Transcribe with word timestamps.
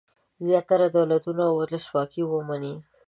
زیاتره 0.45 0.87
دولتونه 0.97 1.43
ولسواکي 1.49 2.21
ومني. 2.27 2.73